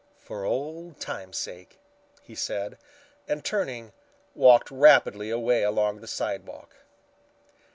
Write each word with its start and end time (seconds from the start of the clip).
"For 0.17 0.45
old 0.45 0.99
times' 0.99 1.37
sake," 1.37 1.77
he 2.23 2.33
said 2.33 2.79
and, 3.27 3.45
turning, 3.45 3.93
walked 4.33 4.71
rapidly 4.71 5.29
away 5.29 5.61
along 5.61 5.99
the 6.01 6.07
sidewalk. 6.07 6.75